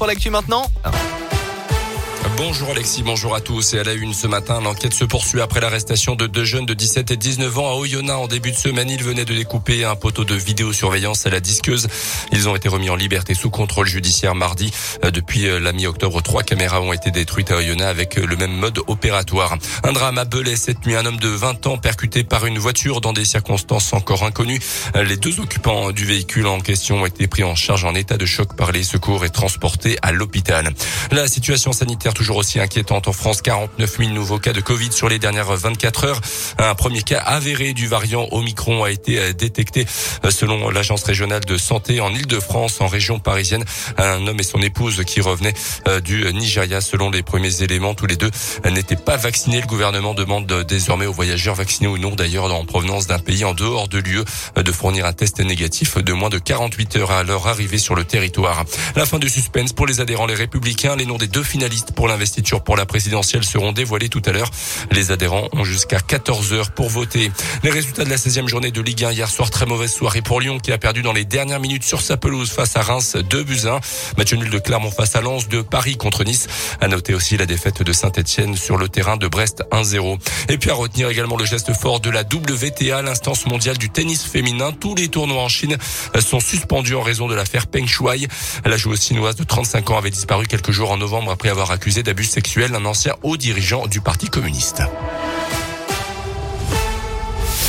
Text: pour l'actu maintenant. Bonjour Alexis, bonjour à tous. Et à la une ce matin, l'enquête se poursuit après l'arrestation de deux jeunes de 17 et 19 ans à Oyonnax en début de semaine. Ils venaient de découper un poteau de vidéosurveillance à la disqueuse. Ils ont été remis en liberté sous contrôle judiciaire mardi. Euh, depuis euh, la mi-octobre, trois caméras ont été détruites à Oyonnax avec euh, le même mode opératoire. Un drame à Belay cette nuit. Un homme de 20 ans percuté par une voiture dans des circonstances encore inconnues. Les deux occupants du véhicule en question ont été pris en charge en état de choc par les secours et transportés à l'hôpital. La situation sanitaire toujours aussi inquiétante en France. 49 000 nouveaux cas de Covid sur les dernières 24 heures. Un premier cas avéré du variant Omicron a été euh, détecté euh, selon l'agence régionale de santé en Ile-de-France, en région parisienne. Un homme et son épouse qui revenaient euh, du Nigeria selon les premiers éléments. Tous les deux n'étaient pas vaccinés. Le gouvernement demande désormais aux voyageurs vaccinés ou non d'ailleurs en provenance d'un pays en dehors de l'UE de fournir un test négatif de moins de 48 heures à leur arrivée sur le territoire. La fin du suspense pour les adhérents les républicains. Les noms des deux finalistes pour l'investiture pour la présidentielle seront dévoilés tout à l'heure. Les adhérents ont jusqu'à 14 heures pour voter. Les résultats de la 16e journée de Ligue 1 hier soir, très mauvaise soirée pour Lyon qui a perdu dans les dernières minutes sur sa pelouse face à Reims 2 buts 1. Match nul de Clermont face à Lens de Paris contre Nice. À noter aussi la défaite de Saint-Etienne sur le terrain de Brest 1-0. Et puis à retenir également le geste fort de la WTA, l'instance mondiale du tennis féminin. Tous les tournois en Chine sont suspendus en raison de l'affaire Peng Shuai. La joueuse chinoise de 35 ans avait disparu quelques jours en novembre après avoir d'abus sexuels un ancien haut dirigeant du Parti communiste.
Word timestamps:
pour 0.00 0.06
l'actu 0.06 0.30
maintenant. 0.30 0.64
Bonjour 2.42 2.70
Alexis, 2.70 3.02
bonjour 3.02 3.34
à 3.34 3.42
tous. 3.42 3.74
Et 3.74 3.80
à 3.80 3.84
la 3.84 3.92
une 3.92 4.14
ce 4.14 4.26
matin, 4.26 4.62
l'enquête 4.62 4.94
se 4.94 5.04
poursuit 5.04 5.42
après 5.42 5.60
l'arrestation 5.60 6.16
de 6.16 6.26
deux 6.26 6.44
jeunes 6.44 6.64
de 6.64 6.72
17 6.72 7.10
et 7.10 7.18
19 7.18 7.58
ans 7.58 7.68
à 7.68 7.74
Oyonnax 7.74 8.18
en 8.18 8.28
début 8.28 8.50
de 8.50 8.56
semaine. 8.56 8.88
Ils 8.88 9.04
venaient 9.04 9.26
de 9.26 9.34
découper 9.34 9.84
un 9.84 9.94
poteau 9.94 10.24
de 10.24 10.34
vidéosurveillance 10.34 11.26
à 11.26 11.30
la 11.30 11.40
disqueuse. 11.40 11.88
Ils 12.32 12.48
ont 12.48 12.56
été 12.56 12.70
remis 12.70 12.88
en 12.88 12.96
liberté 12.96 13.34
sous 13.34 13.50
contrôle 13.50 13.88
judiciaire 13.88 14.34
mardi. 14.34 14.72
Euh, 15.04 15.10
depuis 15.10 15.48
euh, 15.48 15.60
la 15.60 15.72
mi-octobre, 15.72 16.22
trois 16.22 16.42
caméras 16.42 16.80
ont 16.80 16.94
été 16.94 17.10
détruites 17.10 17.50
à 17.50 17.56
Oyonnax 17.56 17.90
avec 17.90 18.18
euh, 18.18 18.24
le 18.24 18.36
même 18.36 18.56
mode 18.56 18.80
opératoire. 18.86 19.58
Un 19.84 19.92
drame 19.92 20.16
à 20.16 20.24
Belay 20.24 20.56
cette 20.56 20.86
nuit. 20.86 20.96
Un 20.96 21.04
homme 21.04 21.18
de 21.18 21.28
20 21.28 21.66
ans 21.66 21.76
percuté 21.76 22.24
par 22.24 22.46
une 22.46 22.58
voiture 22.58 23.02
dans 23.02 23.12
des 23.12 23.26
circonstances 23.26 23.92
encore 23.92 24.24
inconnues. 24.24 24.60
Les 24.94 25.18
deux 25.18 25.40
occupants 25.40 25.92
du 25.92 26.06
véhicule 26.06 26.46
en 26.46 26.60
question 26.60 27.02
ont 27.02 27.06
été 27.06 27.26
pris 27.26 27.44
en 27.44 27.54
charge 27.54 27.84
en 27.84 27.94
état 27.94 28.16
de 28.16 28.24
choc 28.24 28.56
par 28.56 28.72
les 28.72 28.82
secours 28.82 29.26
et 29.26 29.30
transportés 29.30 29.98
à 30.00 30.10
l'hôpital. 30.10 30.70
La 31.12 31.28
situation 31.28 31.72
sanitaire 31.72 32.14
toujours 32.14 32.29
aussi 32.36 32.60
inquiétante 32.60 33.08
en 33.08 33.12
France. 33.12 33.42
49 33.42 33.98
000 33.98 34.10
nouveaux 34.10 34.38
cas 34.38 34.52
de 34.52 34.60
Covid 34.60 34.92
sur 34.92 35.08
les 35.08 35.18
dernières 35.18 35.54
24 35.54 36.04
heures. 36.04 36.20
Un 36.58 36.74
premier 36.74 37.02
cas 37.02 37.18
avéré 37.20 37.72
du 37.72 37.86
variant 37.86 38.28
Omicron 38.30 38.84
a 38.84 38.90
été 38.90 39.18
euh, 39.18 39.32
détecté 39.32 39.86
euh, 40.24 40.30
selon 40.30 40.70
l'agence 40.70 41.02
régionale 41.02 41.44
de 41.44 41.56
santé 41.56 42.00
en 42.00 42.10
Ile-de-France, 42.14 42.80
en 42.80 42.86
région 42.86 43.18
parisienne. 43.18 43.64
Un 43.98 44.26
homme 44.26 44.40
et 44.40 44.44
son 44.44 44.60
épouse 44.60 45.02
qui 45.04 45.20
revenaient 45.20 45.54
euh, 45.88 46.00
du 46.00 46.32
Nigeria 46.32 46.80
selon 46.80 47.10
les 47.10 47.22
premiers 47.22 47.62
éléments. 47.62 47.94
Tous 47.94 48.06
les 48.06 48.16
deux 48.16 48.30
n'étaient 48.70 48.96
pas 48.96 49.16
vaccinés. 49.16 49.60
Le 49.60 49.66
gouvernement 49.66 50.14
demande 50.14 50.46
désormais 50.66 51.06
aux 51.06 51.12
voyageurs 51.12 51.54
vaccinés 51.54 51.88
ou 51.88 51.98
non 51.98 52.14
d'ailleurs 52.14 52.52
en 52.52 52.64
provenance 52.64 53.06
d'un 53.06 53.18
pays 53.18 53.44
en 53.44 53.54
dehors 53.54 53.88
de 53.88 53.98
l'UE 53.98 54.24
de 54.56 54.72
fournir 54.72 55.06
un 55.06 55.12
test 55.12 55.40
négatif 55.40 55.98
de 55.98 56.12
moins 56.12 56.30
de 56.30 56.38
48 56.38 56.96
heures 56.96 57.10
à 57.10 57.22
leur 57.22 57.46
arrivée 57.46 57.78
sur 57.78 57.94
le 57.94 58.04
territoire. 58.04 58.64
La 58.96 59.06
fin 59.06 59.18
du 59.18 59.28
suspense 59.28 59.72
pour 59.72 59.86
les 59.86 60.00
adhérents 60.00 60.26
les 60.26 60.34
républicains. 60.34 60.96
Les 60.96 61.06
noms 61.06 61.18
des 61.18 61.28
deux 61.28 61.42
finalistes 61.42 61.92
pour 61.92 62.08
l'investiture 62.20 62.62
pour 62.62 62.76
la 62.76 62.84
présidentielle 62.84 63.44
seront 63.44 63.72
dévoilés 63.72 64.10
tout 64.10 64.20
à 64.26 64.32
l'heure. 64.32 64.50
Les 64.90 65.10
adhérents 65.10 65.48
ont 65.52 65.64
jusqu'à 65.64 66.00
14 66.00 66.52
heures 66.52 66.70
pour 66.70 66.90
voter. 66.90 67.32
Les 67.62 67.70
résultats 67.70 68.04
de 68.04 68.10
la 68.10 68.16
16e 68.16 68.46
journée 68.46 68.70
de 68.70 68.82
Ligue 68.82 69.04
1 69.04 69.12
hier 69.12 69.30
soir, 69.30 69.48
très 69.48 69.64
mauvaise 69.64 69.90
soirée 69.90 70.20
pour 70.20 70.38
Lyon 70.38 70.58
qui 70.58 70.70
a 70.70 70.76
perdu 70.76 71.00
dans 71.00 71.14
les 71.14 71.24
dernières 71.24 71.60
minutes 71.60 71.82
sur 71.82 72.02
sa 72.02 72.18
pelouse 72.18 72.50
face 72.50 72.76
à 72.76 72.82
Reims 72.82 73.16
2 73.16 73.42
buts 73.42 73.60
1. 73.64 73.80
Match 74.18 74.34
nul 74.34 74.50
de 74.50 74.58
Clermont 74.58 74.90
face 74.90 75.16
à 75.16 75.22
Lens 75.22 75.48
de 75.48 75.62
Paris 75.62 75.96
contre 75.96 76.24
Nice. 76.24 76.46
À 76.82 76.88
noter 76.88 77.14
aussi 77.14 77.38
la 77.38 77.46
défaite 77.46 77.82
de 77.82 77.92
Saint-Etienne 77.94 78.54
sur 78.54 78.76
le 78.76 78.90
terrain 78.90 79.16
de 79.16 79.26
Brest 79.26 79.64
1-0. 79.72 80.18
Et 80.50 80.58
puis 80.58 80.68
à 80.68 80.74
retenir 80.74 81.08
également 81.08 81.38
le 81.38 81.46
geste 81.46 81.72
fort 81.72 82.00
de 82.00 82.10
la 82.10 82.20
WTA, 82.20 83.00
l'instance 83.00 83.46
mondiale 83.46 83.78
du 83.78 83.88
tennis 83.88 84.24
féminin. 84.24 84.72
Tous 84.78 84.94
les 84.94 85.08
tournois 85.08 85.42
en 85.42 85.48
Chine 85.48 85.78
sont 86.20 86.40
suspendus 86.40 86.96
en 86.96 87.02
raison 87.02 87.28
de 87.28 87.34
l'affaire 87.34 87.66
Peng 87.66 87.86
Shuai. 87.86 88.28
La 88.66 88.76
joueuse 88.76 89.00
chinoise 89.02 89.36
de 89.36 89.44
35 89.44 89.88
ans 89.88 89.96
avait 89.96 90.10
disparu 90.10 90.46
quelques 90.46 90.70
jours 90.70 90.90
en 90.90 90.98
novembre 90.98 91.30
après 91.30 91.48
avoir 91.48 91.70
d'abus 92.02 92.24
sexuels 92.24 92.74
un 92.74 92.84
ancien 92.84 93.14
haut 93.22 93.36
dirigeant 93.36 93.86
du 93.86 94.00
Parti 94.00 94.28
communiste. 94.28 94.82